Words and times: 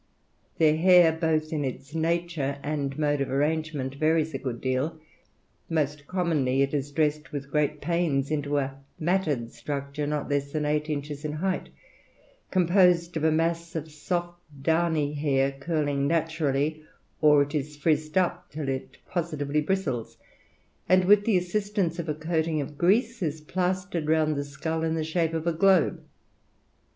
Their 0.57 0.77
hair 0.77 1.11
both 1.11 1.53
in 1.53 1.63
its 1.63 1.93
nature 1.93 2.57
and 2.63 2.97
mode 2.97 3.21
of 3.21 3.29
arrangement 3.29 3.93
varies 3.93 4.33
a 4.33 4.39
good 4.39 4.59
deal. 4.59 4.99
Most 5.69 6.07
commonly 6.07 6.63
it 6.63 6.73
is 6.73 6.91
dressed 6.91 7.31
with 7.31 7.51
great 7.51 7.81
pains 7.81 8.31
into 8.31 8.57
a 8.57 8.73
matted 8.99 9.51
structure 9.51 10.07
not 10.07 10.27
less 10.27 10.51
than 10.51 10.65
eight 10.65 10.89
inches 10.89 11.23
in 11.23 11.33
height; 11.33 11.69
composed 12.49 13.15
of 13.15 13.23
a 13.23 13.31
mass 13.31 13.75
of 13.75 13.91
soft 13.91 14.39
downy 14.63 15.13
hair 15.13 15.51
curling 15.51 16.07
naturally; 16.07 16.81
or 17.21 17.43
it 17.43 17.53
is 17.53 17.77
frizzed 17.77 18.17
up, 18.17 18.49
till 18.49 18.69
it 18.69 18.97
positively 19.07 19.61
bristles, 19.61 20.17
and 20.89 21.05
with 21.05 21.25
the 21.25 21.37
assistance 21.37 21.99
of 21.99 22.09
a 22.09 22.15
coating 22.15 22.59
of 22.59 22.75
grease, 22.75 23.21
is 23.21 23.39
plastered 23.39 24.07
round 24.07 24.35
the 24.35 24.43
skull 24.43 24.81
in 24.81 24.95
the 24.95 25.03
shape 25.03 25.35
of 25.35 25.45
a 25.45 25.53
globe. 25.53 26.01